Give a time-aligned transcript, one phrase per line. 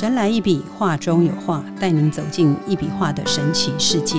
[0.00, 4.16] 神来一笔，画中有画，带您走进一笔画的神奇世界。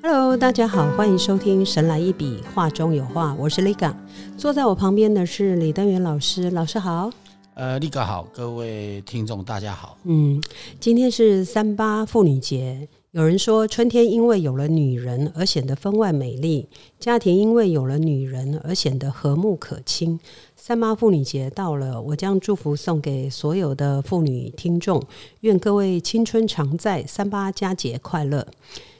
[0.00, 3.92] Hello，大家好，欢迎收听《神来一笔，画中有画》，我是 Liga，
[4.36, 7.10] 坐在我旁边的是李登元老师，老师好。
[7.54, 9.98] 呃，Liga 好，各位听众大家好。
[10.04, 10.40] 嗯，
[10.78, 12.88] 今天是三八妇女节。
[13.10, 16.66] 有人说，春天因为有了女人而显得分外美丽，
[16.98, 20.18] 家庭因为有了女人而显得和睦可亲。
[20.64, 25.02] 三八妇女节到了，我将祝福送给所有的妇女听众，
[25.40, 28.46] 愿各位青春常在，三八佳节快乐。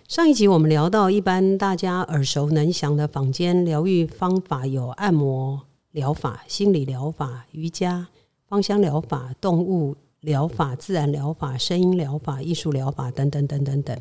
[0.09, 5.61] 上一集我们聊到，一般大家耳熟能详的坊间疗愈方法有按摩
[5.93, 8.09] 疗法、心理疗法、瑜伽、
[8.49, 9.95] 芳香疗法、动物。
[10.23, 13.97] 疗法、自然疗法、声音疗法、艺术疗法等等等等等，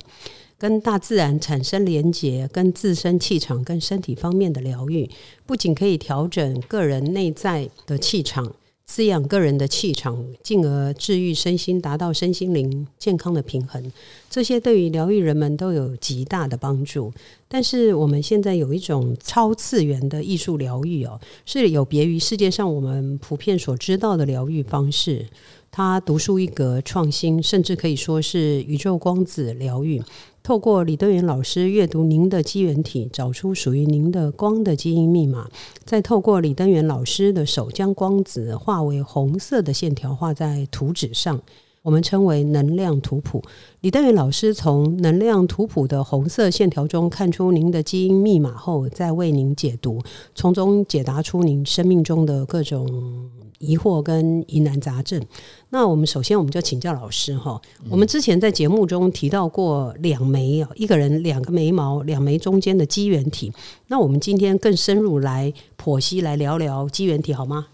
[0.58, 5.10] 跟大自然产生连结，跟自身气场、跟身体方面的疗愈，
[5.46, 8.54] 不仅可以调整个人内在的气场。
[8.84, 13.90] 滋养个人的气场，进而治愈身心，达到身心灵健康的平衡，
[14.30, 17.10] 这些对于疗愈人们都有极大的帮助。
[17.48, 25.26] 但是我们现在有一种超次元的艺术疗愈哦，是有别于世界上我们普遍所知道的疗愈方式，
[25.72, 30.02] 他独树一格、创新，甚至可以说是宇宙光子疗愈。
[30.44, 35.48] 透过李登元老师阅读您的基缘体，找出属于您的光的基因密码，
[35.86, 41.40] 再透过李登元老师的手将光子化为红色的线条画在图纸上，
[41.84, 43.42] 我们称为能量图谱。
[43.82, 50.02] 李登元老师从能量图谱的红色线条中看出您的基因密码后，再为您解读，
[50.34, 53.30] 从中解答出您生命中的各种。
[53.62, 55.24] 疑惑跟疑难杂症，
[55.70, 57.62] 那我们首先我们就请教老师哈。
[57.90, 63.54] 我们之前在节目中提到过两眉啊，一个人两个眉毛，两眉中间的基缘体。
[63.88, 67.68] 那我们今天更深入来剖析，来聊聊基缘体好吗？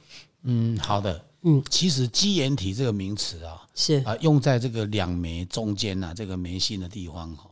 [0.43, 1.23] 嗯，好的。
[1.43, 7.49] 嗯，其实基缘体这个名词啊，是啊，用在这个两眉中间呐，这个眉心的地方哈。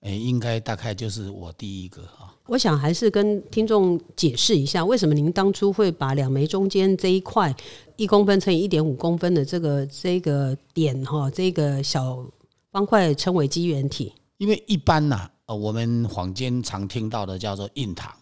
[0.00, 2.31] 哎，应该大概就是我第一个哈。
[2.46, 7.54] 我想还是跟听众解释一下，为什么您当初会把两眉中间这一块
[7.96, 12.24] 一公分乘以一点五公分的这个这个点哈，这个小
[12.70, 14.12] 方块称为基缘体？
[14.38, 18.12] 因为一般呐，呃，我们坊间常听到的叫做印堂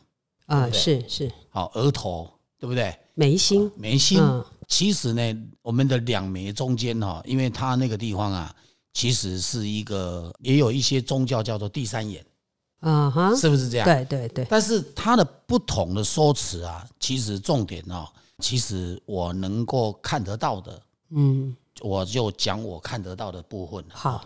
[0.46, 2.28] 啊，是是，好额头
[2.58, 2.94] 对不对？
[3.14, 4.20] 眉心，眉心。
[4.68, 8.54] 其实呢，我们的两眉中间哈，因为它那个地方啊。
[8.92, 12.26] 其实是一个，也有一些宗教叫做第三眼，
[12.80, 13.86] 啊哈，是不是这样？
[13.86, 14.46] 对对对。
[14.50, 18.08] 但是它的不同的说辞啊，其实重点哦，
[18.38, 23.84] 其实我能够看得到的，嗯，我就讲我看得到的部分。
[23.90, 24.24] 好，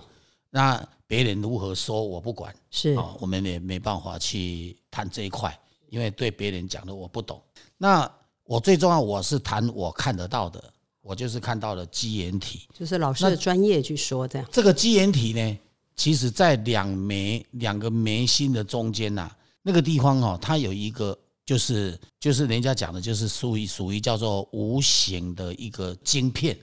[0.50, 5.56] 那别人如何说我不管，是，我们也没办法去谈这一块，
[5.90, 7.40] 因为对别人讲的我不懂。
[7.76, 8.10] 那
[8.44, 10.62] 我最重要，我是谈我看得到的。
[11.06, 14.48] 我就是看到了基岩体，就是老师的专业去说这样。
[14.50, 15.58] 这个基岩体呢，
[15.96, 19.30] 其实在两眉两个眉心的中间呐，
[19.62, 26.58] 那个地方哦，它有一个就是就是人家讲的，就是属于属于叫做无形的一个晶片。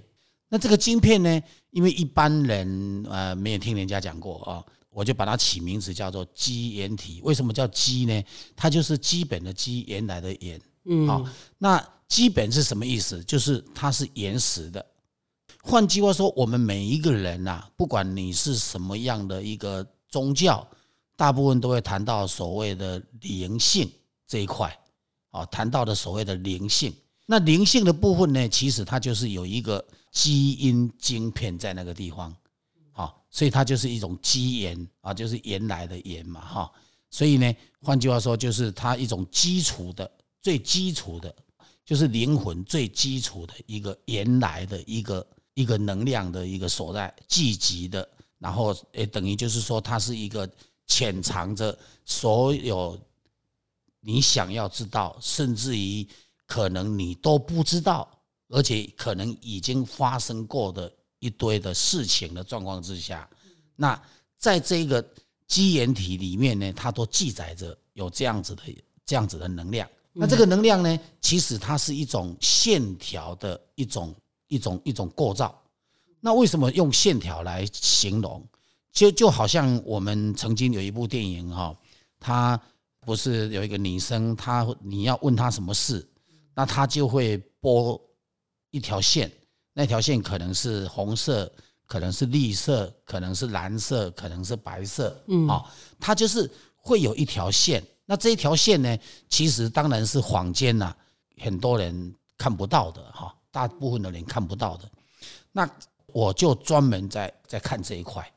[0.50, 7.22] 那这个晶片呢，因为一般人呃没有听人家讲过啊，我就把它起名字叫做基岩体。
[7.24, 8.24] 为什么叫基呢？
[8.56, 10.62] 它就是基本的基，原来的岩。
[10.86, 11.26] 嗯，好，
[11.58, 11.84] 那。
[12.12, 13.24] 基本是什么意思？
[13.24, 14.86] 就是它是岩石的。
[15.64, 20.68] 换句话说，我们每一个人呐，不管你是什么样的一个宗教，
[21.16, 23.90] 大部分都会谈到所谓的灵性
[24.28, 24.76] 这一块。
[25.30, 26.94] 啊，谈到的所谓的灵性，
[27.26, 32.36] 那灵性的部分呢，其实它就是有一个基因晶片在那个地方。
[32.92, 36.72] 好，所以它就是一种基因啊，就是原来的原嘛，哈。
[37.10, 40.12] 所以呢，换句话说，就是它一种基础的、
[40.42, 41.34] 最基础的。
[41.84, 48.08] 就是灵魂最基础的一个原来的一个一个能量的一个所在，聚集的，
[48.40, 50.50] 然后也等于就是说，它是一个
[50.88, 53.00] 潜藏着所有
[54.00, 56.08] 你想要知道，甚至于
[56.46, 58.08] 可能你都不知道，
[58.50, 63.30] 而且可能已经发生过的一堆的事情的状况之下，
[63.76, 64.02] 那
[64.38, 65.06] 在这个
[65.48, 68.64] 基岩体里面呢，它都记载着有这样子的
[69.06, 69.88] 这样子的能量。
[70.14, 71.00] 那这个能量呢？
[71.22, 74.14] 其实它是一种线条的一种
[74.52, 75.58] 一种一种构造。
[76.20, 78.46] 那为什么用线条来形容？
[78.92, 81.74] 就就好像我们曾经有一部电影哈，
[82.20, 82.62] 它
[83.00, 86.06] 不是有一个女生，她你要问她什么事，
[86.54, 88.00] 那她就会拨
[88.70, 89.32] 一条线，
[89.74, 91.50] 那条线可能是红色，
[91.88, 95.64] 可能是绿色，可能是蓝色，可能是白色，嗯，啊，
[95.98, 97.82] 它就是会有一条线。
[98.06, 98.98] 那这一条线呢，
[99.30, 100.94] 其实当然是坊间呐，
[101.40, 104.90] 很多人看不到的哈，大部分的人看不到的。
[105.52, 105.70] 那
[106.08, 108.30] 我就专门在在看这一块，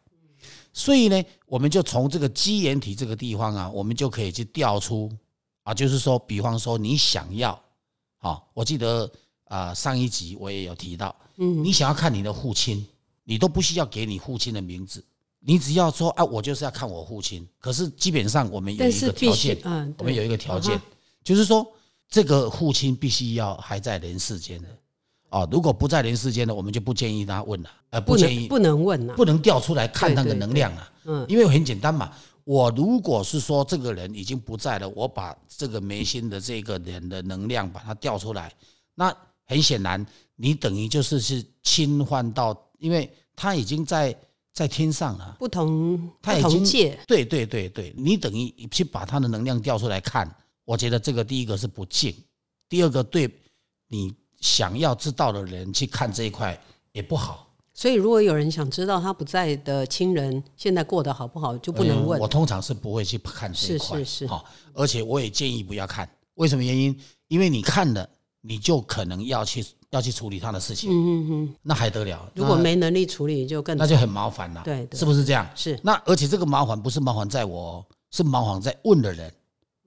[0.73, 5.11] 所以呢，我们就从这个基岩体这个地方啊，我们就可以去调出
[5.63, 7.61] 啊，就是说，比方说你想要，
[8.19, 9.11] 啊，我记得
[9.47, 12.87] 啊上一集我也有提到，嗯，你想要看你的父亲，
[13.25, 15.05] 你都不需要给你父亲的名字，
[15.41, 17.45] 你只要说啊，我就是要看我父亲。
[17.59, 20.81] 可是基本上我们有一个条件，嗯，我们有一个条件，
[21.25, 21.67] 就是说
[22.09, 24.69] 这个父亲必须要还在人世间的。
[25.35, 32.13] 哦，如果不在人世间的，我们就不建议他问了，呃，不建议不能问了不能调出来看那个能量啊，嗯，因为很简单嘛，
[32.45, 38.53] 我如果是说这个人已经不在了，我把这个眉心的这个人的能量把它调出来，
[38.95, 39.13] 那
[39.45, 44.17] 很显然你等于就是是侵犯到，因为他已经在
[44.53, 50.33] 在天上了，不同他已经界，对对对对，你等于去把他的能量调出来看，
[50.65, 52.15] 我觉得这个第一个是不敬，
[52.69, 53.29] 第二个对
[53.89, 54.15] 你。
[54.45, 56.57] 想要知道的人去看这一块
[56.93, 62.21] 也不好，所以如果有人想知道他不在的亲人现在过得好不好，就不能问。
[62.21, 64.27] 我通常是不会去看这一块，是是是。
[64.27, 64.45] 好，
[64.75, 66.07] 而且我也建议不要看。
[66.35, 66.95] 为什么原因？
[67.29, 68.07] 因为你看了，
[68.43, 70.91] 你就可能要去要去处理他的事情。
[70.91, 72.31] 嗯嗯嗯，那还得了？
[72.35, 74.61] 如果没能力处理，就更那就很麻烦了。
[74.63, 75.49] 对，是不是这样？
[75.55, 75.81] 是。
[75.83, 79.33] 那而且这个麻烦不是麻烦在我，是麻烦在问的人。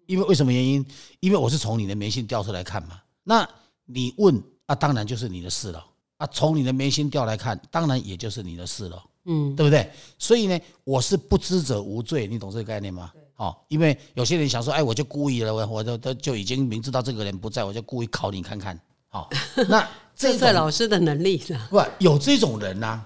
[0.07, 0.83] 因为为什么原因？
[1.19, 3.00] 因为我是从你的眉信调出来看嘛。
[3.24, 3.48] 那
[3.88, 4.42] 你问？
[4.69, 5.84] 那当然就是你的事了
[6.18, 6.28] 啊！
[6.28, 9.89] 从你的眉心调来看，当然也就是你的事了，嗯，对不对？
[10.19, 13.13] 所以呢，我是不知者无罪，你懂这个概念吗？
[13.38, 19.30] 哦，因为有些人想说，哎，我就故意了，我我都都就已经明知道这个人不在，我就故意考你看看，好，
[19.69, 21.68] 那这是老师的能力是吧？
[21.69, 23.01] 不，有这种人呐，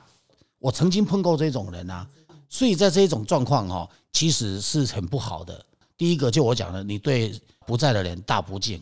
[0.57, 2.07] 我曾经碰过这种人呐，
[2.50, 5.63] 所以在这种状况哈，其实是很不好的。
[5.95, 8.81] 第一个就我讲的，你对不在的人大不敬。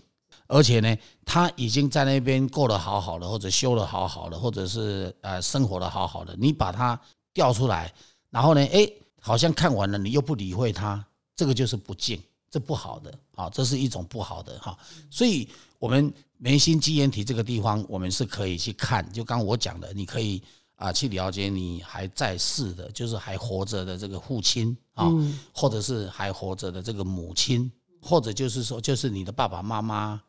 [0.50, 7.00] 而且呢，他已经在那边过得好好的，或者修得好好的，或者是呃生活的好好的，你把他
[7.36, 7.94] 调出来，
[8.31, 8.90] 然后呢，哎，
[9.22, 11.06] 好像看完了，你又不理会他，
[11.36, 12.19] 这个就是不敬，
[12.50, 14.75] 这不好的啊，这是一种不好的哈。
[15.12, 15.48] 所以，
[15.78, 20.42] 我们眉心肌炎体这个地方，我们是可以去看，就刚我讲的，你可以
[20.78, 25.12] 啊去了解你还在世的，就是还活着的这个父亲啊，
[25.54, 27.72] 或者是还活着的这个母亲，
[28.02, 30.19] 或者就是说，就是你的爸爸妈妈。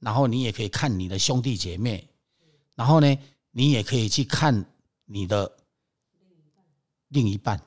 [0.00, 2.08] 然后你也可以看你的兄弟姐妹，
[2.76, 3.18] 然后呢，
[3.50, 4.64] 你也可以去看
[5.04, 5.50] 你的
[7.08, 7.60] 另一半，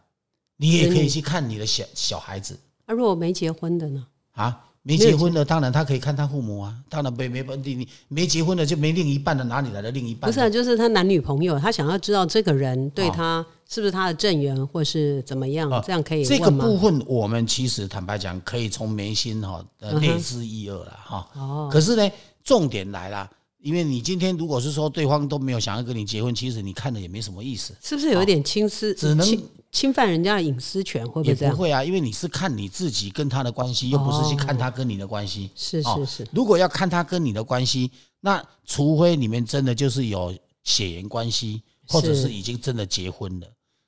[0.55, 2.59] 你也可以去看你的小小孩子。
[2.85, 4.07] 啊，如果没结婚的呢？
[4.31, 4.70] 啊？
[4.83, 6.75] 没结婚的，当然他可以看他父母啊。
[6.89, 10.29] 当然没没本地，你没结婚的就没另一半的，哪里来的另一半？
[10.29, 21.27] 不是，啊就是他男女朋友，他想要知道这个人对他是不是他的正缘，或是怎么样，这样可以这个部分，我们其实坦白讲，可以从眉心哈呃略知一二了哈。
[21.35, 21.69] 哦。
[21.71, 22.11] 可是呢，
[22.43, 23.29] 重点来了，
[23.61, 27.75] 因为你今天如果是说对方都没有想要跟你结婚，其实你看的也没什么意思。
[27.81, 28.93] 是不是有一点轻私？
[28.93, 29.25] 只能。
[29.71, 31.55] 侵犯人家的隐私权会不会这样？
[31.55, 35.49] 不会啊，因为你是看你自己跟他的关系，又不是去看他跟你的关系。
[35.55, 36.27] 是是是。
[36.33, 43.47] 如果要看他跟你的关系，那除非你们真的就是有血缘关系，或者是已经真的结婚了，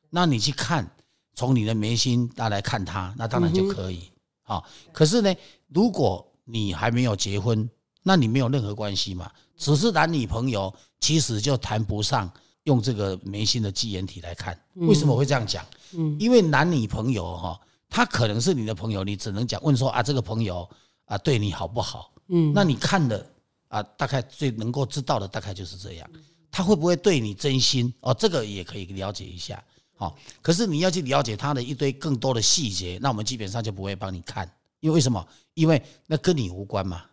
[0.10, 0.90] 那你去看，
[1.36, 4.04] 从你的眉心那来看他，那当然就可以。
[4.42, 5.36] 好，可是呢，
[5.68, 7.70] 如果你还没有结婚，
[8.04, 12.32] 那你没有任何关系嘛，只是男女朋友，其实就谈不上。
[12.66, 15.66] 用这个眉心的基岩体来看，为什么会这样讲？
[15.98, 20.66] 嗯，因为男女朋友哈，他可能是你的朋友，你只能讲问说啊，这个朋友
[21.04, 22.14] 啊对你好不好？
[22.30, 23.30] 嗯，那你看的
[23.68, 26.10] 啊，大概最能够知道的大概就是这样，
[26.50, 27.94] 他会不会对你真心？
[28.00, 29.62] 哦，这个也可以了解一下。
[29.98, 35.28] 好，可是你要去了解他的一堆更多的细节，那我们基本上就不会帮你看，因为为什么？
[35.54, 37.04] 因为那跟你无关嘛。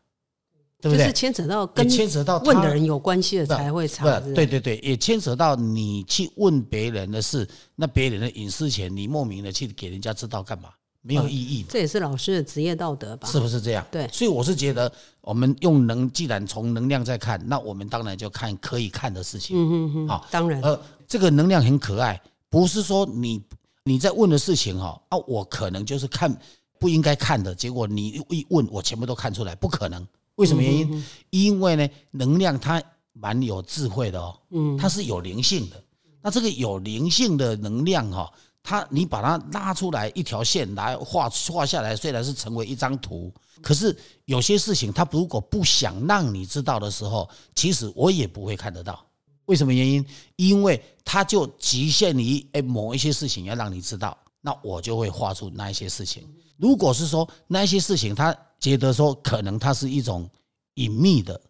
[0.80, 1.06] 对不对？
[1.06, 4.18] 是牵扯到跟牵扯到问的人有关系的才会查。
[4.20, 7.46] 对对对，也牵扯到你去问别人的事，
[7.76, 10.70] 那别人的隐私权，你莫名的去给人家知道干嘛？
[11.02, 11.64] 没有意义。
[11.68, 13.26] 这也是老师的职业道德吧？
[13.26, 13.86] 是不是这样？
[13.90, 14.06] 对。
[14.08, 14.90] 所以我是觉得，
[15.22, 19.56] 我们用能，既然从能量在看，那我们当然就看可以看的事情。
[19.56, 20.08] 嗯嗯嗯。
[20.08, 20.60] 好，当然。
[20.60, 22.20] 呃，这个能量很可爱，
[22.50, 23.42] 不是说你
[23.84, 26.34] 你在问的事情哈啊，我可能就是看
[26.78, 30.06] 不应该看的结果，你一问我全部都看出来，不可能。
[30.40, 31.04] 为什么原因？
[31.28, 32.82] 因为呢，能量它
[33.12, 35.82] 蛮有智慧的哦，嗯，它是有灵性的。
[36.22, 38.32] 那这个有灵性的能量哈，
[38.62, 43.94] 它你把它拉出来一条线来画画下来，虽然是成为一张图，可是
[44.24, 49.04] 有些事情它如果不想让你知道的时候，其实我也不会看得到。
[49.44, 50.04] 为什么原因？
[50.36, 56.28] 因为它就局限于诶某一些事情要让你知道，那我就会画出那一些事情。
[56.56, 58.36] 如果是说那一些事情他。
[58.60, 60.28] 觉得说可能它是一种
[60.74, 61.40] 隐秘的，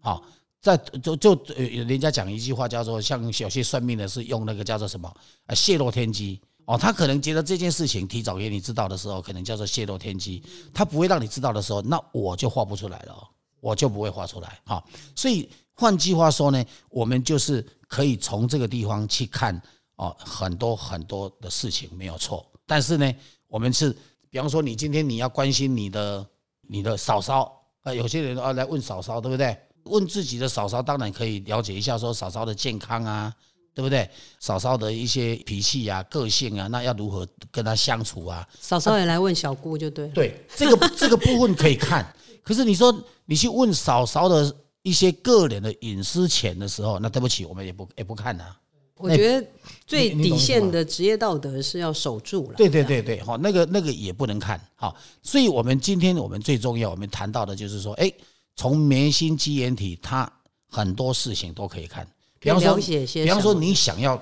[0.00, 0.20] 好，
[0.60, 5.08] 在就就呃，人家讲一句话叫做，像有些算命的是用那个叫做什么
[5.46, 10.42] 啊，泄露天机哦，他可能觉得这件事情提早给你知道的时候，可能叫做泄露天机，
[10.74, 13.16] 他不会让你知道的时候，那我就画不出来了，
[13.60, 14.84] 我就不会画出来哈。
[15.14, 19.62] 所以换句话说呢，我们就是可以从这个地方去看
[19.96, 23.14] 哦，很多很多的事情没有错，但是呢，
[23.48, 23.94] 我们是
[24.30, 26.26] 比方说你今天你要关心你的
[26.68, 29.56] 你的嫂嫂啊，有些人啊来问嫂嫂，对不对？
[29.84, 33.32] 问自己的嫂嫂，当然可以了解一下，说嫂嫂的健康啊，
[33.72, 34.10] 对不对？
[34.40, 38.46] 嫂嫂的一些脾气啊、个性啊，那要如何跟她相处啊？
[38.60, 40.08] 嫂嫂也来问小姑就对。
[40.08, 42.04] 对，这个这个部分可以看。
[42.42, 42.92] 可是你说
[43.24, 48.58] 你去问嫂嫂的一些个人的隐私权的时候，那对不起，我们也不也不看啊。
[48.96, 49.46] 我觉得
[49.86, 52.56] 最底线的职业道德是要守住了。
[52.56, 54.60] 对对对对，好，那个那个也不能看。
[54.74, 58.12] 好，所以我们今天我们最重要，我们谈到的就是说，哎。
[58.58, 60.26] 从眉心基眼体，它
[60.70, 62.08] 很多事情都可以看。
[62.38, 64.18] 比方说，比方说你想要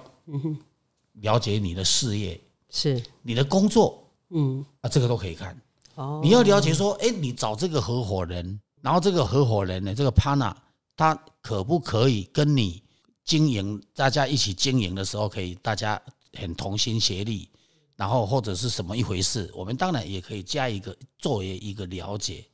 [1.20, 5.56] 了解你的事业，是你的工作，嗯啊，这个都可以看。
[5.94, 10.52] 哦，你要了解说，哎，你找这个合伙人，然后这个合伙人呢，这个 partner，
[10.96, 12.82] 他可不可以跟你
[13.24, 13.82] 经营？
[13.94, 16.00] 大家一起经营的时候，可以大家
[16.34, 17.48] 很同心协力，
[17.96, 19.50] 然后或者是什么一回事？
[19.54, 22.44] 我们当然也可以加一个作为一个了解，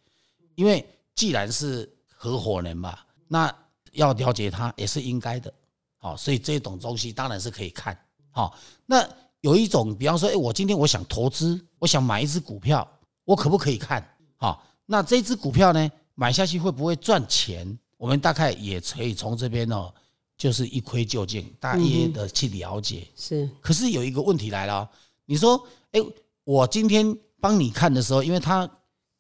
[0.55, 0.87] 因为。
[1.17, 2.99] 既然是合伙人嘛，
[3.29, 3.55] 那
[3.93, 5.53] 要了解他也是应该的，
[5.99, 7.99] 好，所以这种东西当然是可以看，
[8.31, 8.57] 好。
[8.87, 9.07] 那
[9.43, 12.89] 有一种，比方说，哎，我今天我想投资，我想买一只股票，
[13.25, 14.03] 我可不可以看？
[14.37, 17.79] 好，那这只股票呢，买下去会不会赚钱？
[17.99, 19.93] 我们大概也可以从这边哦，
[20.41, 23.07] 就是一窥究竟，大约的去了解。
[23.15, 24.89] 是，可是有一个问题来了，
[25.27, 26.01] 你说，哎，
[26.45, 28.69] 我今天帮你看的时候，因为他。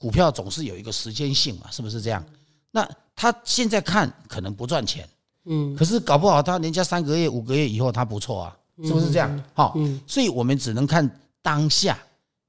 [0.00, 2.24] 股票总是有一个时间性嘛，是不是这样？
[2.70, 5.06] 那他现在看可能不赚钱，
[5.44, 9.44] 嗯，可是搞不好他人家三个月、五个月以后他不错啊，是不是这样？
[9.52, 11.06] 好，所以我们只能看
[11.42, 12.02] 当下，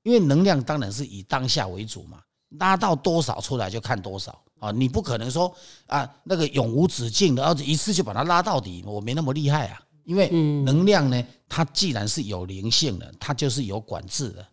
[0.04, 2.22] 因为能量当然是以当下为主嘛，
[2.60, 4.40] 拉到多少出来就看多少。
[4.60, 5.52] 啊，你不可能说
[5.88, 10.30] 啊那个永无止境的，然后一次就把它拉到底，我没那么厉害啊，因为
[10.64, 14.46] 能量呢，它既然是有灵性的，它就是有管制的，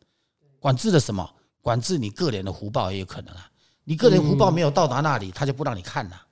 [0.58, 1.28] 管制的什么？
[1.60, 3.46] 管制你个人的福报也有可能啊，
[3.84, 6.22] 你个人福报没有到达那里，他就不让你看了。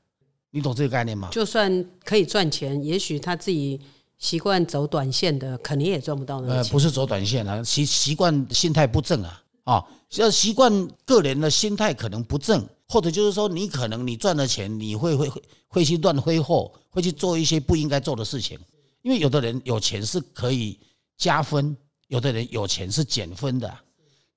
[0.50, 1.28] 你懂这个概念吗？
[1.30, 3.78] 就算可以赚钱，也许他自己
[4.16, 18.58] 习惯走短线的，肯定也赚不到那呃，不是走短线啊，习习惯心态不正啊，啊，要习惯个人的心态可能不正，或者就是说你可能你赚了钱，你会会会会去乱挥霍，会去做一些不应该做的事情。
[19.02, 20.78] 因为有的人有钱是可以
[21.16, 21.76] 加分，
[22.08, 23.78] 有的人有钱是减分的，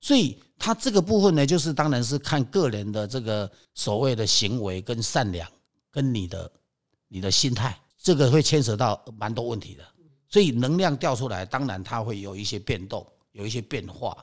[0.00, 0.36] 所以。
[0.62, 5.50] 他这个部分呢，就是当然是看个人的这个所谓的行为跟善良，
[5.90, 6.52] 跟你的
[7.08, 9.82] 你的心态，这个会牵扯到蛮多问题的。
[10.28, 14.14] 所以能量调出来，当然它会有一些变动，有一些变化。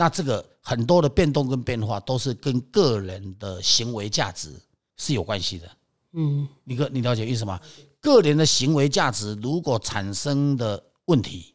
[0.00, 4.48] 那这个很多的变动跟变化，都是跟个人的行为价值
[4.96, 5.70] 是有关系的。
[6.14, 7.60] 嗯，你个你了解意思吗？
[8.00, 11.54] 个人的行为价值如果产生的问题，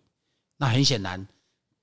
[0.58, 1.28] 那很显然。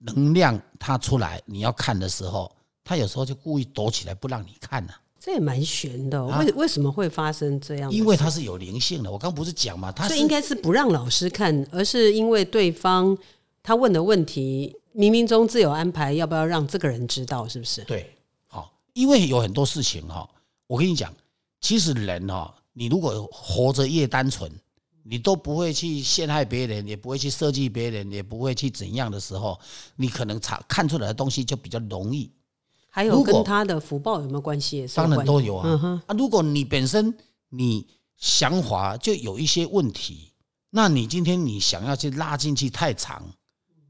[0.04, 2.50] 能量它出来，你要看的时候，
[2.84, 4.92] 它有时候就故意躲起来不让你看呢。
[5.18, 7.90] 这也蛮悬的，为为什么会发生这样？
[7.90, 9.10] 因为它是有灵性的。
[9.10, 13.18] 我刚不是讲嘛，它这应该是不让老师看，而是因为对方
[13.64, 17.48] 他问的问题，冥冥中自有安排，要不要让这个人知道？
[17.48, 17.82] 是不是？
[17.84, 18.14] 对，
[18.46, 20.28] 好，因为有很多事情哈，
[20.66, 21.12] 我跟你讲，
[21.60, 24.50] 其实人哈，你如果活着越单纯。
[25.04, 29.58] 你都不会去陷害别人，也不会去设计别人，也不会去怎样的时候，
[29.96, 32.30] 你可能查看出来的东西就比较容易。
[32.88, 34.86] 还有跟他的福报有没有关系？
[34.94, 36.00] 当然都有啊。
[36.06, 37.12] 啊，如果你本身
[37.48, 37.84] 你
[38.16, 40.30] 想法就有一些问题，
[40.70, 43.28] 那你今天你想要去拉进去太长，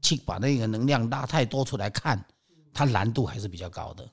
[0.03, 2.23] 去把那个能量拉太多出来看，
[2.71, 4.07] 它难度还是比较高的。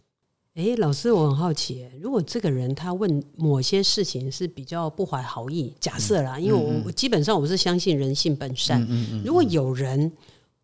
[0.55, 8.81] 哎，老师，我很好奇，如果这个人他问某些事情是比较不怀好意，假设啦，因为我我基本上我是相信人性本善。
[9.25, 10.11] 如果有人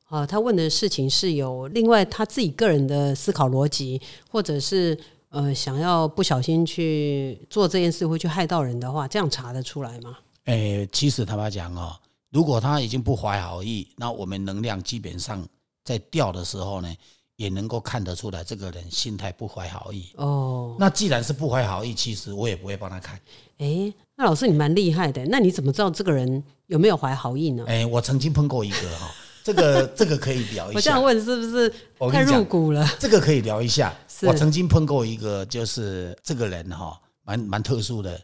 [0.07, 10.19] 啊，他问的事情是有另外他自己个人的思考逻辑，或者是呃想要不小心去做这件事会去害到人的话，这样查得出来吗？
[10.45, 11.97] 哎，其实他妈讲哦，
[12.31, 15.47] 如果他已经不怀好意，那我们能量基本上
[15.85, 16.95] 在掉的时候呢？
[17.37, 20.11] 也能够看得出来，这个人心态不怀好意。
[20.15, 23.21] 哦，那既然是不怀好意，其实我也不会帮他看。
[23.59, 27.63] 哎，那老师你蛮厉害的，那你怎么知道这个人有没有怀好意呢？
[27.69, 29.15] 哎，我曾经碰过一个哈，
[29.45, 30.77] 这个 这个可以聊一下。
[30.77, 31.69] 我这样问是不是
[32.11, 32.89] 太入骨了？
[32.99, 33.95] 这个可以聊一下。
[34.23, 38.19] 我曾经碰过一个，就是这个人哈，蛮蛮特殊的。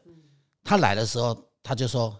[0.64, 2.16] 他来的时候，他就说：“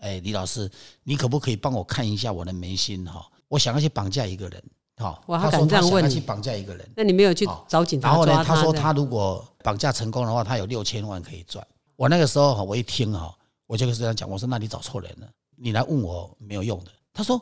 [0.00, 0.70] 哎，李老师，
[1.04, 3.26] 你可不可以帮我看一下我的眉心哈？
[3.48, 4.62] 我想要去绑架一个人。”
[5.00, 6.86] 好，哇他他说敢这样问你他想要去绑架一个人。
[6.94, 11.66] 那你没有去找警察然后呢，他说他如果绑架成功的话，他有六千万可以赚。
[11.96, 13.34] 我那个时候哈，我一听哈，
[13.66, 15.26] 我就跟这样讲，我说那你找错人了，
[15.56, 16.90] 你来问我没有用的。
[17.14, 17.40] 他说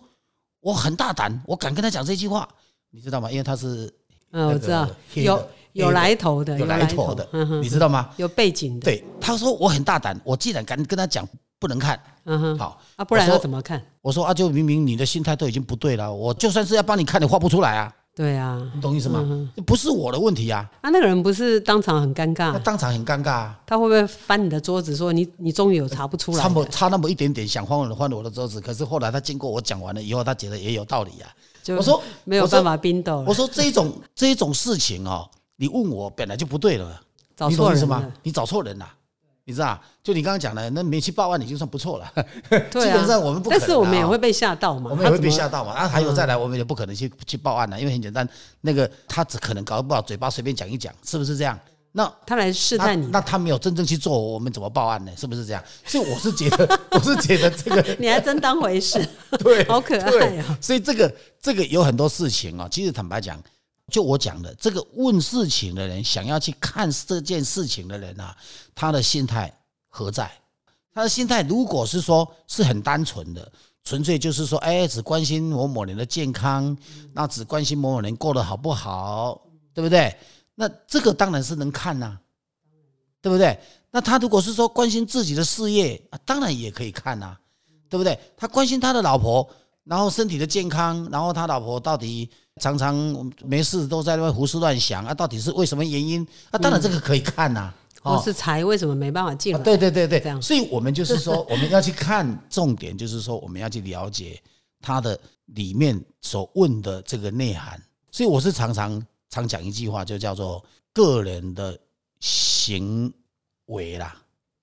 [0.61, 2.49] 我很大胆，我敢跟他讲这句话，
[2.91, 3.29] 你知道吗？
[3.29, 3.93] 因为他是
[4.31, 7.29] 嗯，我知道有有来头的，有来头的
[7.61, 8.15] 你知道吗？
[8.19, 13.83] 有背景的，对，他说我很大胆，我既然敢跟他讲不能看，嗯哼，好，啊，不然要怎么看？
[14.01, 19.21] 我说啊，就明明你的心态都已经不对了，我就算是要帮你看，你画不出来啊，对啊，你懂意思吗？
[19.25, 23.61] 嗯不是我的问题啊，啊，那个人不是当场很尴那尬，当场很尴尬啊。
[23.67, 26.65] 他会不会翻你的桌子说你你终于有查不出来差不？
[26.67, 31.31] 差那么一点点，想翻我的翻我的桌子，可是后来他经过我讲完了以后，他觉得也有道理啊。
[31.77, 36.99] 我说没有办法冰斗了，我说这一种这一种事情哦，你问我本来就不对了，
[37.37, 38.21] 找你懂意思吗错人了，？
[38.23, 38.89] 你找错人了，
[39.49, 39.81] 你知道？
[40.05, 42.13] 就你刚刚讲的，那没去报案已经算不错了。
[42.51, 45.73] 对啊，基本上我们不可能啊但是我们也会被吓到嘛，我们也会被吓到嘛。
[45.73, 48.29] 啊，还有再来，我们也不可能去去报案了，因为很简单，
[48.61, 51.59] 那个他只可能搞不好嘴巴随便讲一讲，是不是这样？
[51.93, 55.13] 那他来试探你，那他没有真正去做，我们怎么报案呢？
[55.17, 55.65] 是不是这样？
[55.87, 59.03] 所以我是觉得， 我是觉得这个你还真当回事，
[59.43, 60.45] 对，好可爱！
[60.61, 63.43] 所以这个这个有很多事情啊、其实坦白讲，
[63.91, 68.37] 就我讲的，这个问事情的人，想要去看这件事情的人啊，
[68.75, 69.53] 他的心态
[69.89, 70.31] 何在？
[70.93, 73.51] 他的心态如果是说是很单纯的，
[73.85, 76.77] 纯粹就是说，哎，只关心某某人的健康，
[77.13, 79.41] 那只关心某某人过得好不好，
[79.73, 80.15] 对不对？
[80.55, 82.19] 那这个当然是能看呐、
[83.23, 83.59] 对不对？
[83.91, 87.37] 那他如果是说关心自己的事业啊，当然也可以看呐、
[87.89, 88.19] 对不对？
[88.37, 89.49] 他关心他的老婆，
[89.85, 92.95] 然后身体的健康，然后他老婆到底常常
[93.45, 96.27] 没事都在那边胡思乱想啊，到底是为什么原因？
[96.51, 99.65] 啊，当然这个可以看呐、我是财为什么没办法进啊，来？
[99.65, 104.41] 对对对对，这样所以我们就是说，我们要去看重点，就是说我们要去了解
[104.81, 107.81] 它的里面所问的这个内涵。
[108.11, 111.79] 所以我是常常常讲一句话，就叫做个人的
[112.21, 113.13] 行
[113.67, 114.17] 为啦。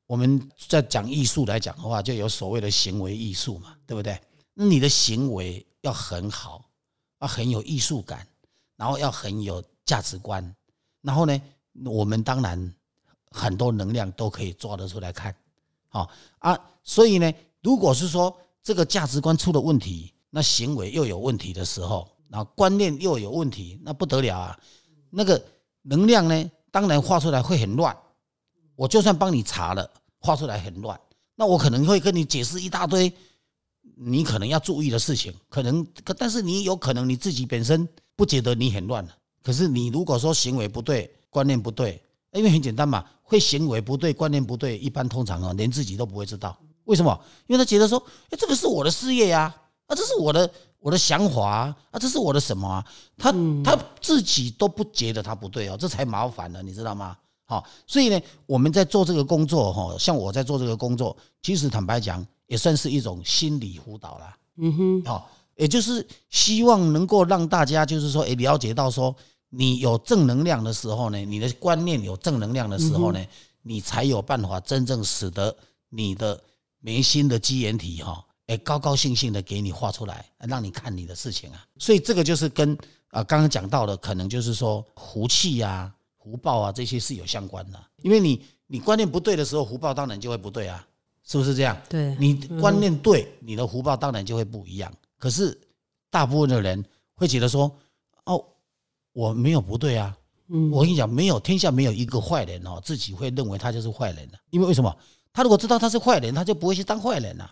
[0.08, 4.19] 我们在讲艺术来讲的话，就有所谓的行为艺术嘛，对不对？
[4.53, 6.64] 那你的行为要很好，
[7.19, 8.28] 要很有艺术感，
[8.75, 10.56] 然后要很有价值观，
[11.01, 11.41] 然后呢，
[11.86, 12.73] 我们当然
[13.32, 15.36] 很多能量都可以抓得出来看，
[15.88, 24.60] 好、啊，所以呢，如果是说这个价值观出了问题，那行为又有问题的时候，然后观念又有问题，那不得了啊！
[25.10, 25.41] 那个
[25.84, 27.95] 能量呢，当然画出来会很乱。
[28.75, 30.99] 我就算帮你查了，画出来很乱，
[31.36, 33.10] 那我可能会跟你解释一大堆
[33.97, 39.08] 你可能要注意的事情，可能，可但是你有可能你自己本身不觉得你很乱
[39.41, 42.01] 可是你如果说行为不对，观念不对，
[42.34, 46.58] 因为很简单嘛，会行为不对，观念不对，一般通常啊，连自己都不会知道。
[46.86, 47.19] 为什么？
[47.47, 47.97] 因为他觉得说，
[48.29, 49.53] 哎，这个是我的事业呀、
[49.88, 52.86] 啊，这是我的我的想法啊，啊，这是我的什么啊？
[53.17, 53.31] 他
[53.63, 57.15] 他自己都不觉得他不对哦，这才麻烦了，你知道吗？
[57.45, 64.38] 好，所以呢，我们在做这个工作哈，像我在做这个工作，其实坦白讲，也算是一种心理辅导啦。
[64.58, 69.15] 嗯哼，好，也就是希望能够让大家就是说，诶，了解到说，
[69.49, 73.25] 你有正能量的时候呢，你的观念有正能量的时候呢，
[73.62, 75.55] 你才有办法真正使得
[75.89, 76.41] 你的
[76.79, 81.65] 眉心的基岩体哈，诶，高高兴兴的给你画出来，让你看你的事情啊。
[81.77, 82.77] 所以这个就是跟
[83.10, 85.91] 啊刚刚讲到的，可能就是说福气呀、
[86.23, 90.86] 福报啊这些是有相关的，因为你你观念不对的时候，福报当然就会不对啊，
[91.25, 91.75] 是不是这样？
[91.89, 94.93] 对，你观念对，你的福报当然就会不一样。
[95.17, 95.59] 可是
[96.09, 96.83] 大部分的人
[97.15, 97.75] 会觉得说，
[98.25, 98.45] 哦，
[99.11, 100.15] 我没有不对啊。
[100.47, 104.38] 嗯我跟你讲，没有天下没有一个坏人哦，自己会认为他就是坏人的。
[104.51, 104.95] 因为为什么？
[105.33, 107.51] 他如果知道他是坏人，他就不会去当坏人了、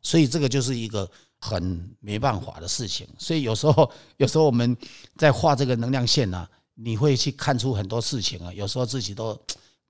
[0.00, 3.06] 所以这个就是一个很没办法的事情。
[3.18, 4.76] 所以有时候， 有时候我们
[5.16, 8.52] 在画这个能量线呢、你会去看出很多事情啊。
[8.52, 9.36] 有时候自己都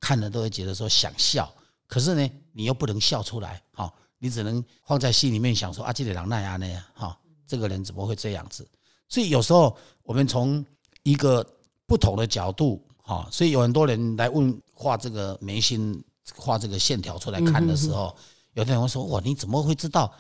[0.01, 1.53] 看了都会觉得说想笑，
[1.89, 8.69] 可是呢，你又不能笑出来，哈、你只能放在心里面想说啊，这个人那样那样，哈，这个人怎么会这样子？
[9.09, 10.65] 所以有时候我们从
[11.03, 11.45] 一个
[11.87, 16.05] 不同的角度，哈，所以有很多人来问画这个眉心、
[16.37, 18.15] 画这个线条出来看的时候，
[18.53, 20.13] 有的人会说：“哇，你怎么会知道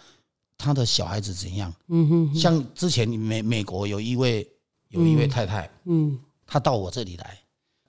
[0.56, 4.50] 他的小孩子怎样？”嗯哼，像之前美美国有一位
[4.88, 7.38] 有一位太太，嗯她到我这里来，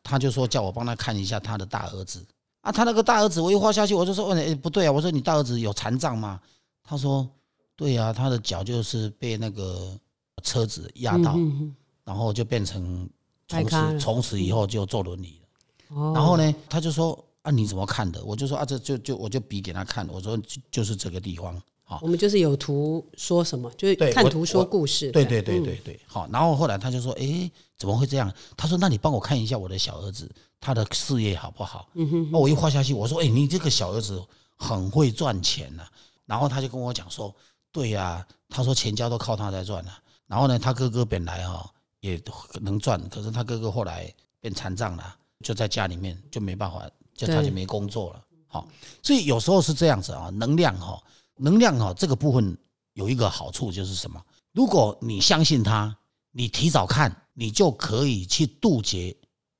[0.03, 2.27] 她就说叫我帮她看一下她的大儿子
[2.69, 6.39] 啊，她那个大儿子我一画下去，我就说：“哎，不对啊！”我说：“你大儿子有残障吗？”
[6.85, 7.27] 他说
[7.75, 9.97] ：“对啊，他的脚就是被那个
[10.43, 13.09] 车子压到，嗯然后就变成
[13.47, 15.95] 从此从此以后就坐轮椅了。
[15.95, 18.23] 哦，然后呢，他就说啊，你怎么看的？
[18.23, 21.59] 我就说啊，这就就我就比给他看，我说就就是这个地方。
[21.89, 25.11] 好，我们就是有图说什么，就是看图说故事。
[25.11, 26.29] 对对对对对，好。
[26.31, 27.49] 然后后来他就说，哎，
[27.79, 28.31] 怎么会这样？
[28.55, 31.89] 他说，那你帮我看一下我的小儿子，他的事业好不好？
[31.95, 32.29] 嗯哼。
[32.31, 34.23] 那我一画下去，我说，哎，你这个小儿子
[34.55, 35.83] 很会赚钱呐、
[36.27, 37.33] 然后他就跟我讲说，
[37.71, 39.99] 对呀、他说全家都靠他在赚啊。
[40.27, 41.67] 然后呢，他哥哥本来哈、
[42.01, 42.21] 也
[42.61, 48.21] 能赚，可是他哥哥后来变残障了，就在家里面就没办法，就他就没工作了。
[48.45, 48.67] 好，
[49.01, 51.01] 所以有时候是这样子啊，能量哈、
[51.39, 52.57] 能量哈、这个部分
[52.93, 54.21] 有一个好处就是什么？
[54.51, 55.95] 如果你相信它，
[56.31, 59.15] 你提早看，你就可以去杜绝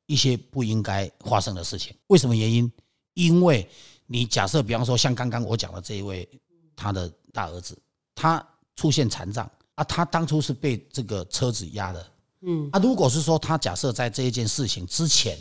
[0.05, 1.95] 一些不应该发生的事情。
[2.07, 2.71] 为什么原因？
[3.13, 3.67] 因为
[4.05, 6.27] 你假设，比方说像刚刚我讲的这一位，
[6.75, 7.77] 他的大儿子，
[8.15, 12.11] 他出现残障啊，他当初是被这个车子压的，
[12.41, 15.37] 嗯，啊，如果是说他假设在这一件事情之前，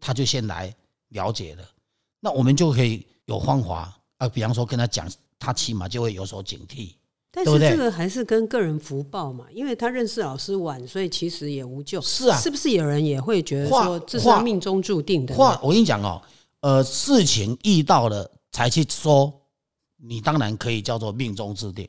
[0.00, 0.74] 他就先来
[1.08, 1.64] 了解了，
[2.20, 6.92] 那我们就可以有方法啊，比方说跟他讲，他起码就会有所警惕。
[7.32, 12.00] 但是这个还是跟个人福报嘛，因为他认识老师晚，所以其实也无救。
[12.00, 15.38] 是啊是不是有人也会觉得话说这是命中注定的呢？
[15.38, 16.20] 话我跟你讲哦，
[16.60, 19.32] 呃，事情遇到了才去说，
[19.96, 21.88] 你当然可以叫做命中注定。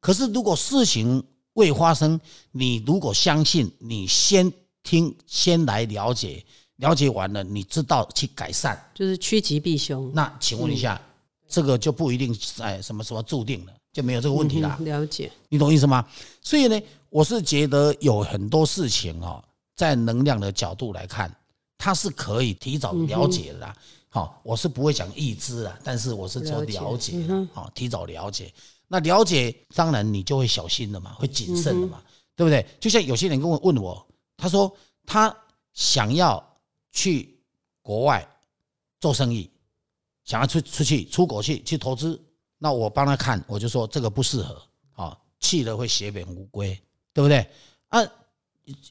[0.00, 1.20] 可是如果事情
[1.54, 2.20] 未发生，
[2.52, 4.52] 你如果相信，你先
[4.84, 6.44] 听，先来了解，
[6.76, 10.12] 了解完了，你知道去改善，就是趋吉避凶。
[10.14, 11.02] 那请问一下，
[11.48, 14.76] 这个就不一定哎什么什么注定了，就没有这个问题啦。
[14.80, 16.06] 嗯了解，你懂意思吗？
[16.42, 16.80] 所以呢，
[17.10, 19.42] 我是觉得有很多事情哦，
[19.74, 21.34] 在能量的角度来看，
[21.78, 23.76] 它是可以提早了解的啦。
[24.10, 27.20] 好、我是不会讲预知啊，但是我是说了解
[27.52, 28.52] 好、提早了解。
[28.86, 32.02] 那了解，当然你就会小心了嘛，会谨慎了嘛，
[32.34, 32.66] 对不对？
[32.80, 34.04] 就像有些人跟我问我，
[34.36, 35.34] 他说他
[35.74, 36.42] 想要
[36.90, 37.38] 去
[37.82, 38.26] 国外
[38.98, 39.50] 做生意，
[40.28, 42.20] 想要出出去出国去去投资，
[42.58, 44.62] 那我帮他看，我就说这个不适合，
[44.92, 46.78] 啊，去了会血本无归，
[47.14, 47.38] 对不对？
[47.88, 47.98] 啊，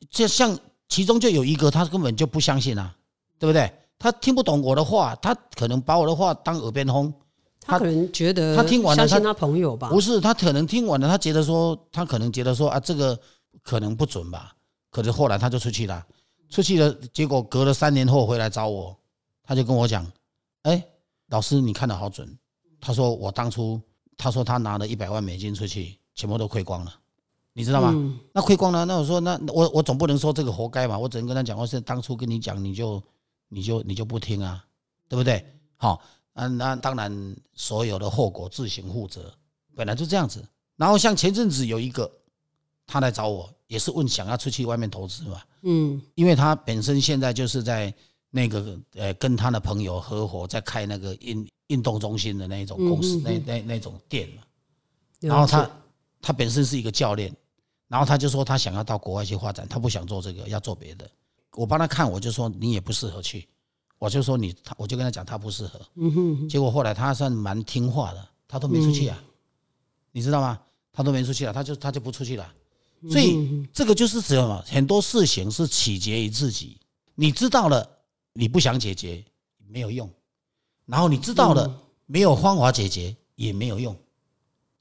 [0.09, 0.57] 这像
[0.89, 2.91] 其中就有一个他根本就不相信啊，
[3.37, 3.71] 对不对？
[3.99, 7.13] 他听不懂我的话，他可能把我的话当耳边风，
[7.61, 13.15] 他可能觉得他听完了他相信他朋友吧，不是他可能听完了，他觉得说他可能觉得说啊这个
[13.61, 14.55] 可能不准吧，
[14.89, 16.03] 可是后来他就出去了，
[16.49, 18.97] 出去了，结果隔了三年后回来找我，
[19.43, 20.03] 他就跟我讲，
[20.63, 20.83] 哎，
[21.29, 22.37] 老师你看的好准，
[22.79, 23.81] 他说我当初
[24.17, 26.93] 他说他拿了一百万美金出去，全部都亏光了，
[27.53, 27.91] 你知道吗？
[27.93, 33.01] 嗯那亏光了，那我说那我我总不能说这个活该嘛，我只能跟他讲，我是当初跟你讲，你就
[33.49, 34.65] 你就你就不听啊，
[35.09, 35.45] 对不对？
[35.75, 36.01] 好、
[36.33, 39.33] 那，那当然所有的后果自行负责，
[39.75, 40.43] 本来就这样子。
[40.75, 42.09] 然后像前阵子有一个
[42.85, 47.93] 他来找我，也是问想要出去外面投资嘛，嗯因为他本身现在就是在
[48.29, 54.43] 那个呃跟他的朋友合伙在开那个运运动中心的那一种公司，嗯嗯嗯那那那种店嘛。
[55.19, 55.69] 然后他
[56.21, 57.33] 他本身是一个教练，
[57.87, 61.09] 然后他就说他想要到国外去发展，他不想做这个，要做别的。
[61.53, 63.47] 我帮他看，我就说你也不适合去，
[63.97, 65.81] 我就说你，他我就跟他讲他不适合。
[65.95, 69.17] 嗯哼，结果后来他算蛮听话的，他都没出去啊，
[70.11, 70.59] 你知道吗？
[70.93, 72.53] 他都没出去了，他就他就不出去了。
[73.09, 74.63] 所以这个就是什么？
[74.67, 76.77] 很多事情是取决于自己。
[77.15, 77.87] 你知道了，
[78.37, 79.23] 你不想解决
[79.67, 80.07] 没有用；
[80.85, 83.97] 然后你知道了，没有方法解决也没有用，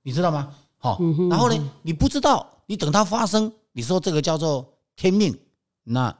[0.03, 0.55] 你知道吗？
[0.77, 5.35] 好、然后呢，你不知道，你等它发生，你说这个叫做天命，
[5.85, 6.15] 那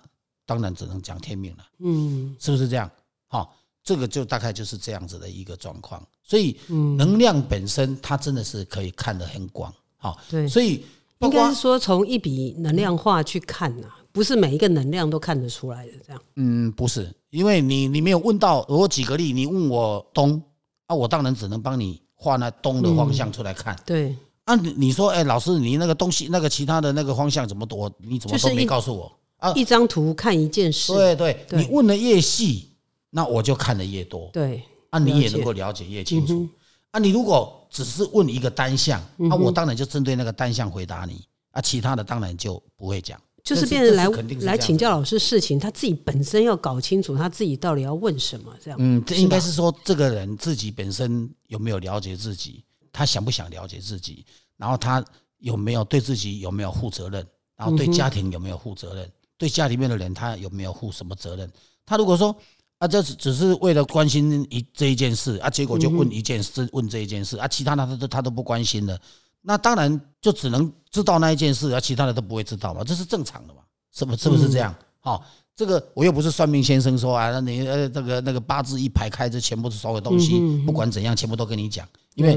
[0.47, 1.67] 当然只能讲天命了。
[1.81, 2.91] 嗯是不是这样？
[3.27, 6.03] 好、这个就大概就是这样子的一个状况。
[6.23, 10.85] 所以嗯，能量本身它真的是可以看得很广，好、对，所以
[11.21, 16.23] 应该是说从一笔能量化去看呐、不是每一个能量都看得出来的，这样。
[16.37, 20.43] 嗯，不是，因为你你没有问到，我举个例，你问我东
[20.87, 23.79] 啊，我当然只能帮你画那东的方向出来看。
[23.85, 27.93] 对，啊，你你说，哎，老师，你那个东西那个其他的那个方向怎么多？
[27.99, 29.53] 你怎么都没告诉我啊？
[29.53, 30.95] 一张图看一件事。
[30.95, 32.71] 对对，对你问的越细，
[33.11, 34.31] 那我就看的越多。
[34.33, 36.33] 对，啊，你也能够了解越清楚。
[36.33, 36.51] 嗯
[36.93, 38.99] 啊，你如果只是问一个单项，
[39.29, 43.21] 啊，我当然就针对那个单项回答你，啊，其他的当然就不会讲。
[43.47, 48.79] 就是这这变成来来请教老师事情，他自己本身要搞清楚他自己到底要问什么，这样。
[48.83, 55.03] 嗯，这应该是说这个人自己本身有没有了解自己，他想不想了解自己，然后他
[55.39, 57.25] 有没有对自己有没有负责任，
[57.57, 61.49] 然后对家庭有没有负责任，对家里面的人他有没有负什么责任？
[61.87, 62.35] 他如果说
[62.79, 69.01] 啊，这只只是为了关心一这一件事啊，结果就问一件事，问这一件事啊，其他的他都他都不关心了，
[69.47, 73.61] 那当然就只能知道那一件事而，其他的都不会知道嘛，这是正常的嘛，
[73.95, 74.75] 是不是不是这样？
[74.99, 82.35] 好、这个我又不是算命先生说啊，那你呃那个那个八字一排开，这全部是所有东西，不管怎样，全部都跟你讲，因为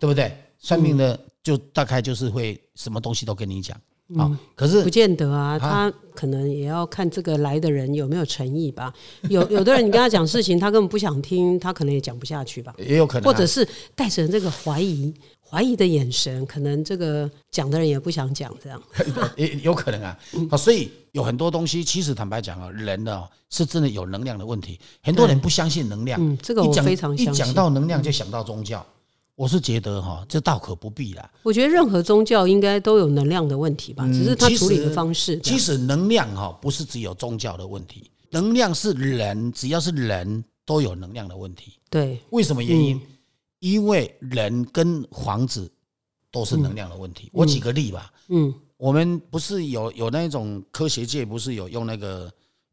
[0.00, 0.36] 对不对？
[0.58, 3.80] 算命的就大概就是会什么东西都跟你讲
[4.16, 8.92] 啊，可是不见得啊，他可能也要看这个来的人有没有诚意吧。
[9.28, 12.74] 有有的人你跟他讲事情，他根本不想听，他可能也讲不下去吧。
[12.78, 18.82] 也有可能啊、或者是带着这个怀疑、怀疑的眼神，可能这个讲的人也不想讲，这样。
[19.36, 20.18] 也有可能啊，
[20.50, 24.80] 好，所以有很多东西，其实坦白讲啊，人呢、是真的有能量的问题。
[25.02, 27.52] 很多人不相信能量，嗯，这个我非常相信一讲。
[27.52, 28.84] 到能量就想到宗教，
[29.38, 31.30] 我是觉得哈，这大可不必啦。
[31.44, 35.38] 我觉得任何宗教应该都有能量的问题吧，只是他处理的方式。
[35.38, 41.74] 其实能量哈，不是只有宗教的问题，能量是人，只要是人都有能量的问题。
[41.88, 43.00] 对，为什么原嗯因？
[43.60, 45.70] 因为人跟房子
[46.32, 47.30] 都是能量的问题。
[47.32, 52.28] 我举个例吧，嗯，我们不是有有那种科学界不是有用那个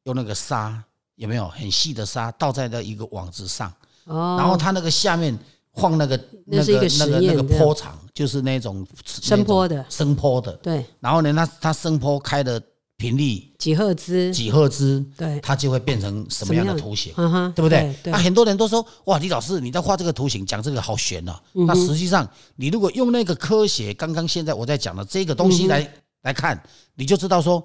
[0.05, 3.71] 用那个沙有没有很细的沙倒在那一个网子上，
[4.05, 5.37] 哦，然后它那个下面
[5.75, 9.85] 放那个那是一个那个那个坡场，就是那种声波的。
[9.89, 12.61] 声波的，对，然后呢，它它声波开的
[12.97, 17.13] 频率几赫兹，几赫兹，对，它就会变成什么样的图形？
[17.53, 17.93] 对不对？
[18.01, 21.33] 对啊，，很多人都说哇，李老师你在画这个图形，讲这个好玄哦。
[21.55, 26.61] 嗯那实际上，你如果用那个科学，刚刚现在我在讲的这个东西嗯来、来看，
[26.95, 27.61] 你就知道说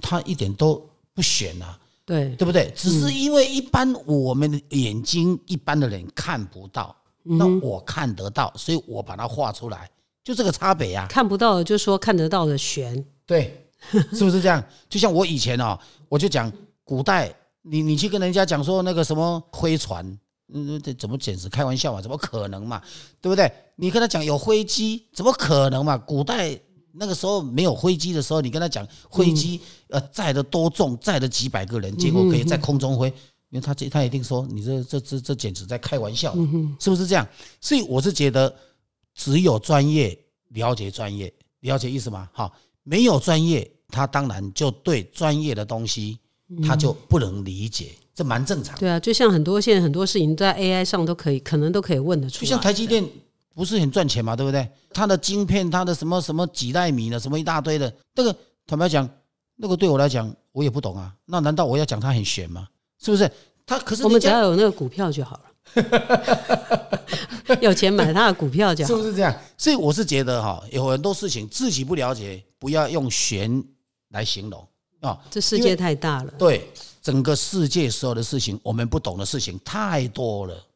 [0.00, 2.72] 它一点都不玄啊，对，对不对？
[2.74, 9.88] 只是因为一般我们的眼睛一般的人看不到，嗯那我看得到，所以我把它画出来，
[10.24, 11.06] 就这个差别啊。
[11.08, 13.68] 看不到的就说看得到的玄，对，
[14.12, 14.62] 是不是这样？
[14.88, 15.78] 就像我以前哦，
[16.08, 16.50] 我就讲
[16.84, 20.04] 古代，你你去跟人家讲说那个什么飞船，
[20.52, 22.00] 嗯，这怎么简直开玩笑嘛？
[22.00, 22.82] 怎么可能嘛？
[23.20, 23.50] 对不对？
[23.76, 25.96] 你跟他讲有飞机，怎么可能嘛？
[25.96, 26.58] 古代
[26.92, 33.12] 那个时候没有飞机的时候，你跟他讲飞机，呃，载的多重，载了几百个人，结果可以在空中飞。
[33.50, 36.34] 因为他这他一定说你这这这这简直在开玩笑，
[36.78, 37.26] 是不是这样？
[37.60, 38.52] 所以我是觉得
[39.14, 40.16] 只有专业
[40.50, 42.28] 了解专业，了解意思吗？
[42.32, 42.52] 好，
[42.84, 46.18] 没有专业，他当然就对专业的东西
[46.66, 48.80] 他就不能理解，这蛮正常的。
[48.80, 52.40] 对啊，就像很多现在很多事情在 AI 上都可以，可能都可以问得出来。
[52.40, 53.04] 就像台积电
[53.54, 54.68] 不是很赚钱嘛，对不对？
[54.92, 58.34] 它的晶片，它的什么什么几纳米的，什么一大堆的，那个
[58.66, 59.08] 坦白讲，
[59.56, 61.12] 那个对我来讲我也不懂啊。
[61.26, 62.68] 那难道我要讲它很玄吗？
[63.00, 63.30] 是不是？
[63.66, 65.38] 他可是我们只要有那个股票就好
[67.46, 68.88] 了， 有钱买他的股票就好。
[68.88, 69.32] 是不是这样？
[69.56, 73.62] 所以我是觉得哈，有很多事情自己不了解，不要用玄
[74.08, 74.66] 来形容
[75.00, 75.16] 啊。
[75.30, 76.68] 这世界太大了，对
[77.00, 80.66] 整个世界所有的事情，我们不懂的事情太多了。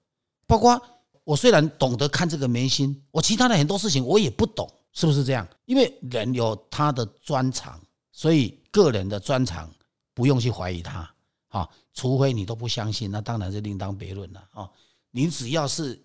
[0.47, 0.81] 包括
[1.25, 5.45] 我虽然懂得看这个明星，我其他的很多事情我也不懂，是不是这样？
[5.65, 7.81] 因为人有他的专长，
[8.13, 9.69] 所以个人的专长
[10.15, 11.11] 不用去怀疑他
[11.49, 14.69] 啊，除非你都不相信，那当然是另当别论了啊。
[15.13, 15.99] 你只要是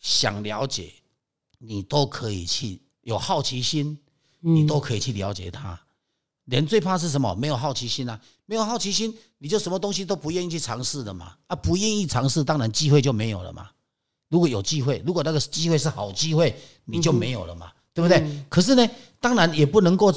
[0.00, 0.92] 想了解，
[1.58, 3.96] 你都可以去有好奇心，
[4.40, 5.80] 你都可以去了解它。
[6.46, 7.34] 人最怕是什么？
[7.34, 8.20] 没有好奇心啊！
[8.44, 11.36] 没有好奇心，你就什么东西都不愿意去尝试的嘛。
[11.48, 13.68] 啊，不愿意尝试，当然机会就没有了嘛。
[14.28, 18.44] 如果有机会，如果那个机会是好机会，你就没有了嘛，对不对？
[18.48, 18.88] 可是呢，
[19.20, 20.12] 当然也不能够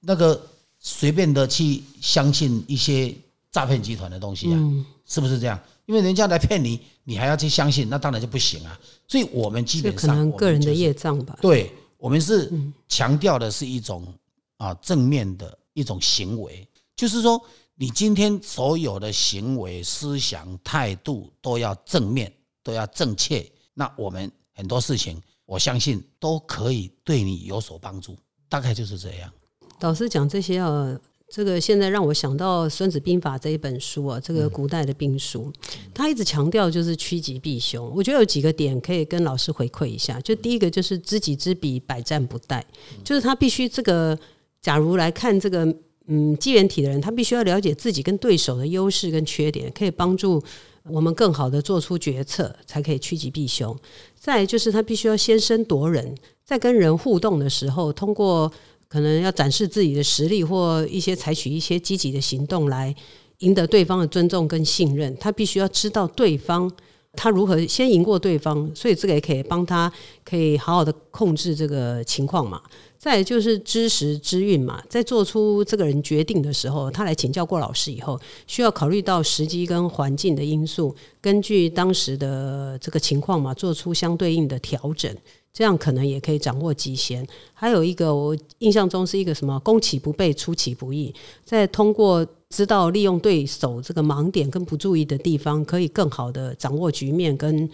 [0.00, 3.14] 那个随便的去相信一些
[3.54, 4.58] 诈骗集团的东西啊，
[5.06, 5.56] 是不是这样？
[5.86, 8.76] 因为人家来骗你，你还要去相信，那当然就不行啊。
[9.06, 11.38] 所以我们基本上能个人的业障吧。
[11.40, 12.52] 对我们是
[12.88, 14.12] 强调的是一种
[14.56, 17.40] 啊正面的一种行为，就是说
[17.76, 22.32] 你今天所有的行为、思想、态度都要正面，
[22.64, 23.48] 都要正确。
[23.72, 28.16] 那我们很多事情，我相信都可以对你有所帮助，
[28.48, 29.32] 大概就是这样。
[29.78, 30.98] 导师讲这些啊，
[31.34, 35.52] 这个现在让我想到《孙子兵法》这一本书啊，这个古代的兵书，
[35.92, 37.92] 他一直强调就是趋吉避凶。
[37.92, 40.20] 我觉得有几个点可以跟老师回馈一下。
[40.20, 42.62] 就第一个就是知己知彼，百战不殆，
[43.02, 44.16] 就是他必须这个，
[44.62, 45.66] 假如来看这个
[46.06, 50.40] 嗯机缘体的人，他必须要了解自己跟对手的优势跟缺点，可以帮助。
[50.84, 53.74] 我们更好的做出决策，才可以趋吉避凶。
[54.14, 58.52] 再就是他必须要先声夺人，在跟人互动的时候，通过
[58.94, 62.94] 可能要展示自己的实力，或一些采取一些积极的行动来
[63.38, 65.12] 赢得对方的尊重跟信任。
[65.16, 66.70] 他必须要知道对方
[67.16, 69.92] 他如何先赢过对方，所以这个也可以帮他
[70.24, 72.62] 可以好好的控制这个情况嘛。
[72.96, 85.12] 再就是知时知运嘛，在做出这个人决定的时候，他来请教过老师以后，需要考虑到时机跟环境的因素，根据当时的这个情况嘛，做出相对应的调整。
[85.54, 87.24] 这样可能也可以掌握极限。
[87.54, 91.14] 还有一个，我印象中是一个什么“攻其不备，出其不意”。
[91.44, 97.70] 在通过知道利用对手这个盲点跟不注意的地方，可以更好的掌握局面，跟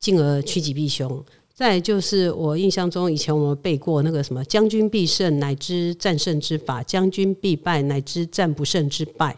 [0.00, 1.24] 进而趋吉避凶。
[1.54, 9.36] 再就是我印象中，以前我们背过那个什么“将军必胜，乃知战胜之法；将军必败，乃知战不胜之败”。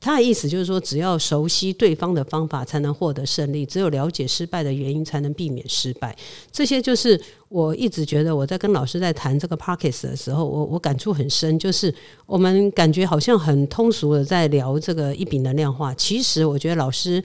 [0.00, 6.16] 他的意思就是说，只要熟悉对方的方法，才能获得胜利；只有了解失败的原因，才能避免失败。
[6.50, 17.22] 这些就是我一直觉得我在跟老师在谈这个 Parkes 的时候，我我感触很深，就是我们感觉好像很通俗的在聊这个一笔能量化，其实我觉得老师。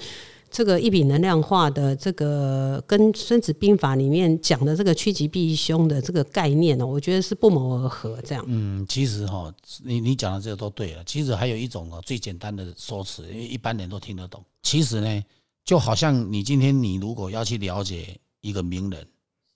[0.56, 8.18] 这个一笔能量化的这个跟《孙子兵法》里面讲的这个趋吉避凶的这个概念呢，我觉得是不谋而合。
[8.22, 11.04] 这样，嗯，其实哈，你你讲的这个都对了。
[11.04, 14.42] 其实还有一种哦，最简单的说辞，因为一般人都听得懂。
[14.62, 15.24] 其实呢，
[15.66, 19.06] 就好像你今天你如果要去了解一个名人，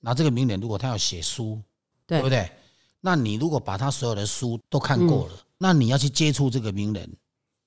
[0.01, 1.61] 那这个名人如果他要写书，
[2.05, 2.51] 对不对？
[2.99, 7.09] 那你如果把他所有的书都看过了，那你要去接触这个名人，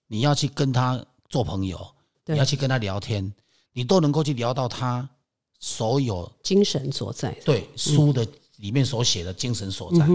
[0.06, 1.80] 你要去跟他做朋友。
[2.26, 3.32] 你要去跟他聊天，
[3.72, 5.08] 你都能够去聊到他
[5.58, 7.32] 所有精神所在。
[7.44, 8.26] 对书的
[8.58, 10.06] 里面所写的精神所在，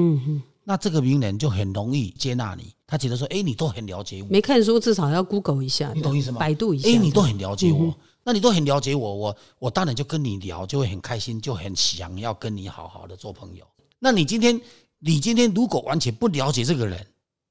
[0.63, 2.73] 那这个名人就很容易接纳你。
[2.85, 6.39] 他觉得说：“哎，你都很了解我。”没看书至少要 Google 一下，你懂意思吗？
[6.39, 6.89] 百度一下。
[6.89, 7.93] 哎，你都很了解我，
[8.23, 13.65] 那你都很了解我，我我当然就跟你聊，就会很开心，就很想要跟你好好的做朋友。
[13.99, 14.59] 那你今天，
[14.99, 17.05] 你今天如果完全不了解这个人，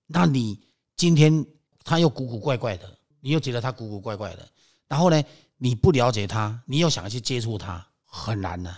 [0.06, 0.58] 那你
[0.96, 1.44] 今天
[1.84, 2.95] 他又古古怪怪的。
[3.26, 4.48] 你又觉得他古古怪怪的，
[4.86, 5.20] 然后呢，
[5.58, 8.72] 你不了解他，你又想要去接触他，很难呢。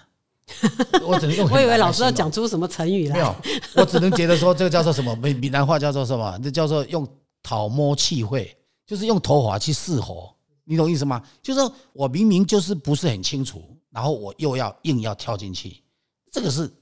[1.05, 1.47] 我只能用。
[1.51, 3.17] 我以为老师要讲出什么成语来。
[3.17, 3.37] 没有，
[3.77, 5.15] 我只能觉得说这个叫做什么？
[5.17, 6.39] 闽 闽南话叫做什么？
[6.43, 7.07] 这叫做用
[7.43, 8.57] 讨摸气会，
[8.87, 10.35] 就是用头发去试火。
[10.65, 11.23] 你懂意思吗？
[11.43, 11.61] 就是
[11.93, 15.83] 我明明就是不是很清楚，然后我又要硬要跳进去，
[16.33, 16.73] 这个是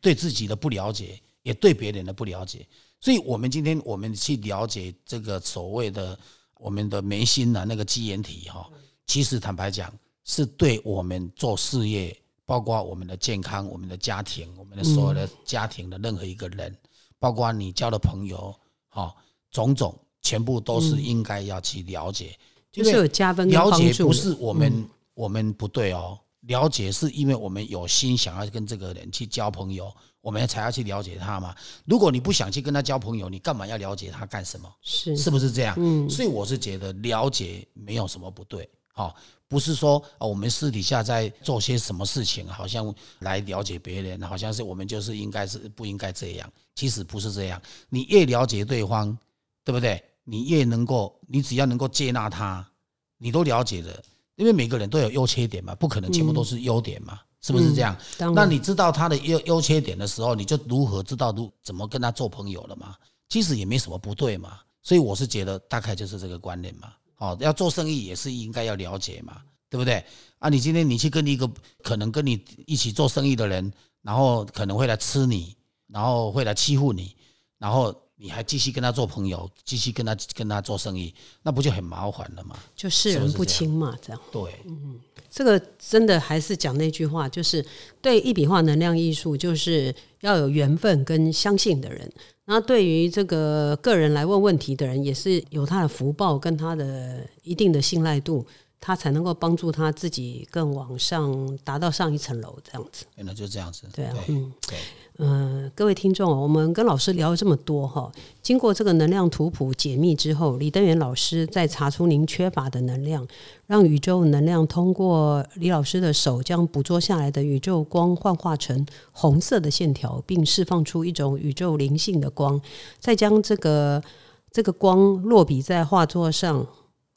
[0.00, 2.64] 对自己的不了解，也对别人的不了解。
[3.00, 6.16] 所以，我们今天我们去了解这个所谓的。
[6.58, 8.68] 我们的眉心的那个基岩体哈，
[9.06, 9.92] 其实坦白讲，
[10.24, 16.76] 是对我们做事业，包括我们的健康、我们的家庭、我们的所有的家庭的任何一个人，
[17.18, 18.54] 包括你交的朋友，
[18.88, 19.14] 哈，
[19.50, 22.38] 种种全部都是应该要去了解，
[22.72, 29.94] 就是有加分了解不是我们我们不对哦，了解是因为我们有心想要跟这个人去交朋友。
[30.26, 31.54] 我们才要去了解他嘛。
[31.84, 34.68] 如果你不想去跟他交朋友，你干嘛要了解他干什么？
[34.82, 35.76] 是是不是这样？
[35.78, 38.68] 嗯，所以我是觉得了解没有什么不对。
[38.92, 39.14] 好，
[39.46, 46.52] 不是说啊，我们私底下在做些什么事情，好像来了解别人，好像是我们就是应该是不应该这样。
[46.74, 47.62] 其实不是这样。
[47.88, 49.16] 你越了解对方，
[49.62, 50.02] 对不对？
[50.24, 52.68] 你越能够，你只要能够接纳他，
[53.16, 54.02] 你都了解了。
[54.34, 57.20] 因为每个人都有优缺点嘛，不可能全部都是优点嘛。
[57.46, 57.96] 是不是这样？
[58.34, 62.96] 那你知道他的优优缺点的时候，你就如何知道如怎么跟他做朋友了嘛？
[63.28, 64.58] 其实也没什么不对嘛。
[64.82, 66.92] 所以我是觉得大概就是这个观念嘛。
[67.18, 70.04] 哦，要做生意也是应该要了解嘛，对不对？
[70.40, 71.48] 啊，你今天你去跟一个
[71.84, 75.56] 可能跟你一起做生意的人，然后可能会来吃你，
[75.86, 77.14] 然后会来欺负你，
[77.58, 82.56] 然后你还继续跟他做朋友，继续跟他跟他做生意，那不就很麻烦了吗？
[82.74, 84.20] 就世人不清嘛，这样。
[84.32, 85.00] 对，嗯。
[85.28, 87.62] 这个真的还是讲那句话，就是
[88.00, 92.10] 对一笔画能量艺术，就是要有缘分跟相信的人。
[92.46, 98.46] 那对于这个个人来问问题的人，也是有他的福报跟他的一定的信赖度，
[98.80, 103.04] 他才能够帮助他自己更往上达到上一层楼这样子。
[103.16, 103.86] 那就这样子。
[103.92, 104.78] 对啊，嗯，对。
[105.18, 113.26] 嗯，各位听众，我们跟老师聊了这么多哈，经过这个能量图谱解密之后，李登元老师在查出您缺乏的能量，
[113.66, 122.60] 让宇宙能量通过李老师的手，将捕捉下来的宇宙光幻化成红色的线条，并释放出一种宇宙灵性的光，
[122.98, 124.02] 再将这个
[124.50, 126.66] 这个光落笔在画作上，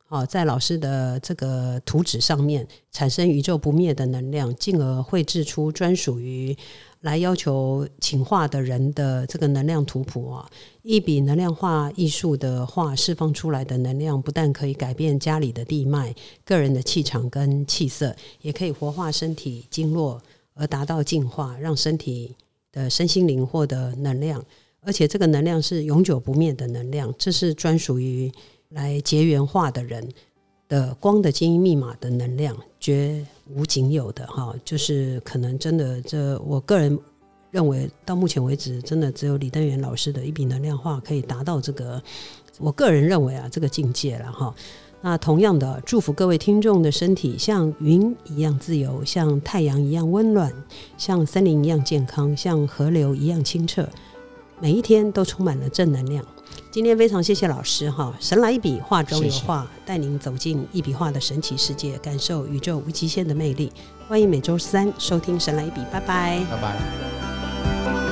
[0.07, 6.55] 啊，在老师的这个图纸上面，产生宇宙不灭的能量，进而绘制出专属于。
[7.01, 10.49] 来要求请画的人的这个能量图谱啊，
[10.81, 20.21] 一笔能量画艺术的画释放出来的能量，不但可以改变家里的地脉、个人的气场跟气色，也可以活化身体经络，
[20.53, 22.35] 而达到净化，让身体
[22.71, 24.43] 的身心灵获得能量，
[24.81, 28.29] 而且这个能量是永久不灭的能量，这是专属于
[28.69, 30.05] 来结缘画的人。
[30.69, 36.97] 的光的基因密码的能量绝无仅有的哈，就是可能真的这我个人
[37.51, 42.01] 认为到目前为止，真的只有李登元老师的一笔能量化可以达到这个，
[42.59, 44.53] 我个人认为啊这个境界了哈。
[45.01, 50.53] 那同样的，祝福各位听众的身体像云一样自由，像太阳一样温暖，
[50.97, 53.87] 像森林一样健康，像河流一样清澈，
[54.61, 56.23] 每一天都充满了正能量。
[56.71, 63.71] 今天非常谢谢老师哈，神来一笔，画中有画，带您走进一笔画的神奇世界，感受宇宙无极限的魅力。
[64.07, 66.39] 欢迎每周三收听《神来一笔》，拜拜。
[66.49, 68.08] 拜拜。